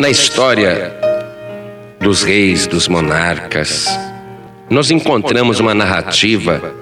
[0.00, 0.96] Na história
[2.00, 3.86] dos reis, dos monarcas,
[4.70, 6.74] nós encontramos uma narrativa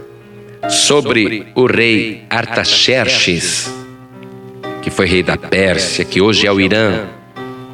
[0.69, 3.75] sobre o rei Artaxerxes,
[4.81, 7.07] que foi rei da Pérsia, que hoje é o Irã.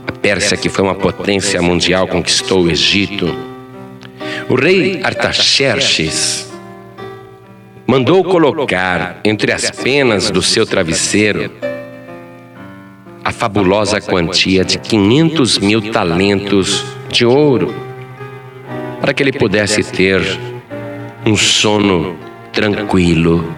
[0.07, 3.27] A Pérsia, que foi uma potência mundial, conquistou o Egito.
[4.49, 6.51] O rei Artaxerxes
[7.87, 11.53] mandou colocar entre as penas do seu travesseiro
[13.25, 17.75] a fabulosa quantia de 500 mil talentos de ouro,
[19.01, 20.21] para que ele pudesse ter
[21.25, 22.17] um sono
[22.53, 23.57] tranquilo.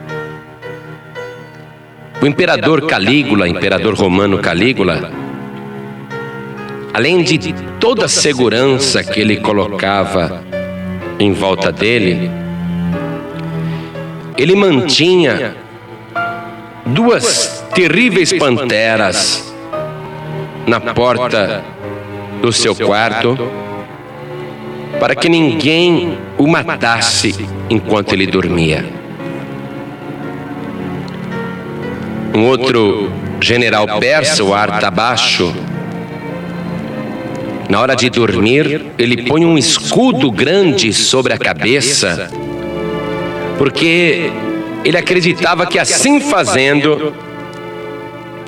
[2.22, 5.10] O imperador Calígula, imperador romano Calígula,
[6.94, 10.44] além de toda a segurança que ele colocava
[11.18, 12.30] em volta dele,
[14.38, 15.56] ele mantinha
[16.86, 19.55] duas terríveis panteras
[20.66, 21.64] na porta
[22.42, 23.38] do seu quarto
[24.98, 27.34] para que ninguém o matasse
[27.68, 28.84] enquanto ele dormia.
[32.34, 35.54] Um outro general persa, o Artabaxo,
[37.68, 42.30] na hora de dormir, ele põe um escudo grande sobre a cabeça,
[43.58, 44.30] porque
[44.84, 47.14] ele acreditava que assim fazendo,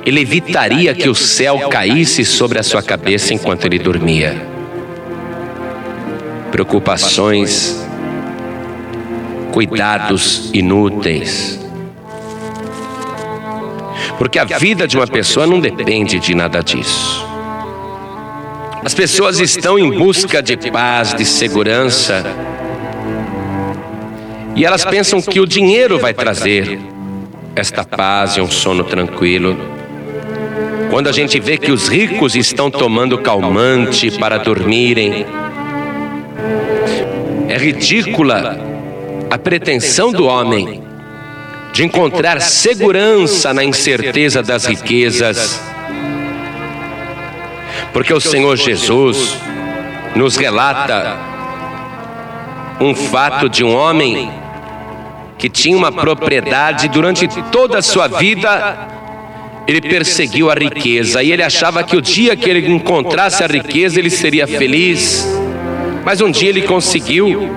[0.05, 4.35] ele evitaria que o céu caísse sobre a sua cabeça enquanto ele dormia.
[6.51, 7.85] Preocupações,
[9.51, 11.59] cuidados inúteis.
[14.17, 17.27] Porque a vida de uma pessoa não depende de nada disso.
[18.83, 22.23] As pessoas estão em busca de paz, de segurança,
[24.55, 26.79] e elas pensam que o dinheiro vai trazer
[27.55, 29.57] esta paz e um sono tranquilo.
[30.89, 35.25] Quando a gente vê que os ricos estão tomando calmante para dormirem,
[37.47, 38.59] é ridícula
[39.29, 40.81] a pretensão do homem
[41.71, 45.61] de encontrar segurança na incerteza das riquezas.
[47.93, 49.37] Porque o Senhor Jesus
[50.15, 51.17] nos relata
[52.81, 54.31] um fato de um homem
[55.37, 58.98] que tinha uma propriedade durante toda a sua vida
[59.69, 61.21] ele perseguiu a riqueza.
[61.21, 65.27] e ele achava que o dia que ele encontrasse a riqueza ele seria feliz.
[66.03, 67.47] Mas um dia ele conseguiu.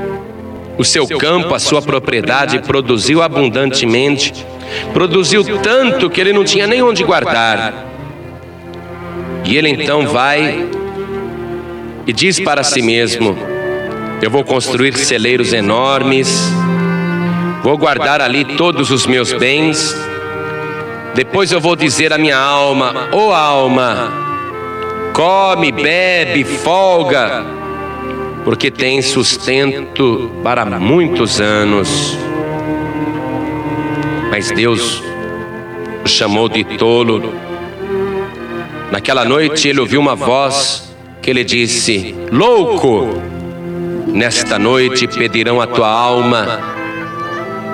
[0.76, 4.32] O seu campo, a sua propriedade produziu abundantemente,
[4.92, 7.86] produziu tanto que ele não tinha nem onde guardar.
[9.44, 10.66] E ele então vai
[12.06, 13.36] e diz para si mesmo:
[14.20, 16.52] Eu vou construir celeiros enormes,
[17.62, 19.94] vou guardar ali todos os meus bens
[21.14, 24.12] depois eu vou dizer à minha alma: Ô oh alma,
[25.12, 27.44] come, bebe, folga,
[28.44, 32.16] porque tem sustento para muitos anos.
[34.30, 35.02] Mas Deus
[36.04, 37.34] o chamou de tolo.
[38.90, 43.20] Naquela noite ele ouviu uma voz que lhe disse: Louco,
[44.06, 46.60] nesta noite pedirão a tua alma,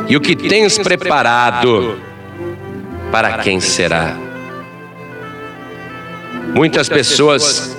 [0.08, 2.07] e o que tens preparado
[3.10, 4.16] para quem será?
[6.54, 7.76] Muitas pessoas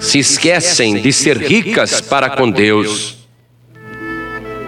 [0.00, 3.16] se esquecem de ser ricas para com Deus.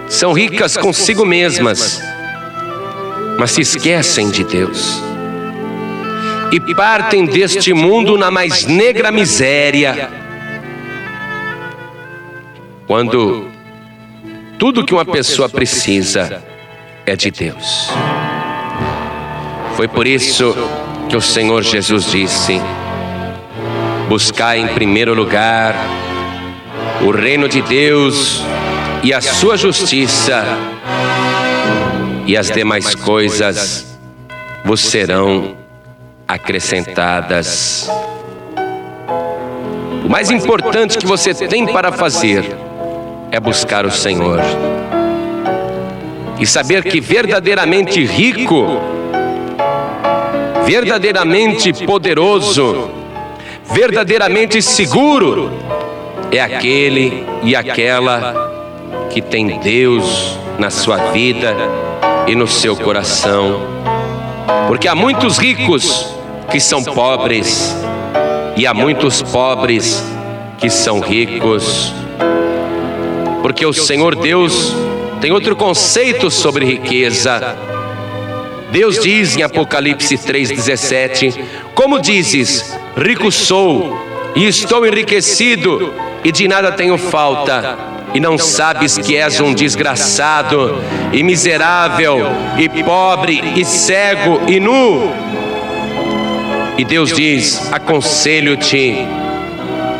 [0.07, 2.01] São ricas consigo mesmas,
[3.37, 5.01] mas se esquecem de Deus.
[6.51, 10.09] E partem deste mundo na mais negra miséria.
[12.87, 13.47] Quando
[14.57, 16.43] tudo que uma pessoa precisa
[17.05, 17.89] é de Deus.
[19.79, 20.53] Foi por isso
[21.07, 22.59] que o Senhor Jesus disse:
[24.09, 25.73] Buscai em primeiro lugar
[27.01, 28.43] o reino de Deus
[29.01, 30.43] e a sua justiça,
[32.25, 33.97] e as demais coisas
[34.65, 35.55] vos serão
[36.27, 37.89] acrescentadas.
[40.03, 42.43] O mais importante que você tem para fazer
[43.31, 44.41] é buscar o Senhor
[46.37, 48.98] e saber que verdadeiramente rico
[50.69, 52.91] verdadeiramente poderoso,
[53.73, 55.51] verdadeiramente seguro,
[56.31, 61.55] é aquele e aquela que tem Deus na sua vida
[62.27, 63.61] e no seu coração.
[64.67, 66.15] Porque há muitos ricos
[66.51, 67.75] que são pobres
[68.55, 70.05] e há muitos pobres
[70.59, 71.91] que são ricos.
[73.41, 74.71] Porque o Senhor Deus
[75.19, 77.57] tem outro conceito sobre riqueza.
[78.71, 81.43] Deus diz em Apocalipse 3,17:
[81.73, 83.97] Como dizes, rico sou,
[84.35, 85.93] e estou enriquecido
[86.23, 87.77] e de nada tenho falta,
[88.13, 92.27] e não sabes que és um desgraçado e miserável
[92.57, 95.11] e pobre e cego e nu.
[96.77, 99.05] E Deus diz: Aconselho-te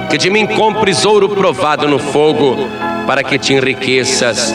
[0.09, 2.67] que de mim compres ouro provado no fogo,
[3.05, 4.53] para que te enriqueças,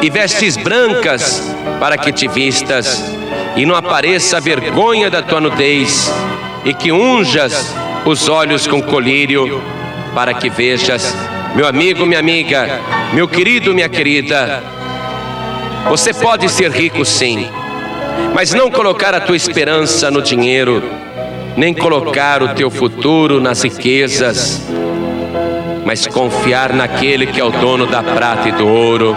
[0.00, 1.42] e vestes brancas,
[1.78, 3.04] para que te vistas,
[3.58, 6.14] e não apareça a vergonha da tua nudez,
[6.64, 7.74] e que unjas
[8.04, 9.60] os olhos com colírio,
[10.14, 11.12] para que vejas,
[11.56, 12.80] meu amigo, minha amiga,
[13.12, 14.62] meu querido, minha querida,
[15.88, 17.48] você pode ser rico sim,
[18.32, 20.80] mas não colocar a tua esperança no dinheiro,
[21.56, 24.62] nem colocar o teu futuro nas riquezas,
[25.84, 29.16] mas confiar naquele que é o dono da prata e do ouro.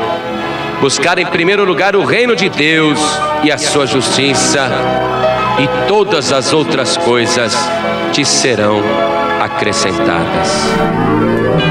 [0.82, 3.00] Buscar em primeiro lugar o reino de Deus
[3.44, 4.68] e a sua justiça,
[5.60, 7.56] e todas as outras coisas
[8.12, 8.82] te serão
[9.40, 11.71] acrescentadas.